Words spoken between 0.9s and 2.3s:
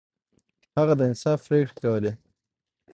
د انصاف پریکړې کولې.